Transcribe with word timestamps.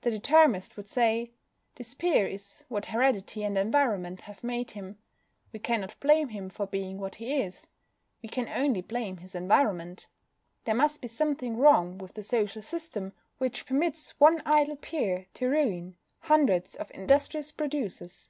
The 0.00 0.10
Determinist 0.10 0.76
would 0.76 0.88
say: 0.88 1.30
"This 1.76 1.94
peer 1.94 2.26
is 2.26 2.64
what 2.66 2.86
heredity 2.86 3.44
and 3.44 3.56
environment 3.56 4.22
have 4.22 4.42
made 4.42 4.72
him. 4.72 4.98
We 5.52 5.60
cannot 5.60 6.00
blame 6.00 6.30
him 6.30 6.48
for 6.50 6.66
being 6.66 6.98
what 6.98 7.14
he 7.14 7.34
is. 7.40 7.68
We 8.20 8.28
can 8.28 8.48
only 8.48 8.80
blame 8.82 9.18
his 9.18 9.36
environment. 9.36 10.08
There 10.64 10.74
must 10.74 11.00
be 11.00 11.06
something 11.06 11.56
wrong 11.56 11.98
with 11.98 12.18
a 12.18 12.22
social 12.24 12.62
system 12.62 13.12
which 13.38 13.64
permits 13.64 14.18
one 14.18 14.42
idle 14.44 14.74
peer 14.74 15.26
to 15.34 15.46
ruin 15.48 15.94
hundreds 16.22 16.74
of 16.74 16.90
industrious 16.92 17.52
producers. 17.52 18.28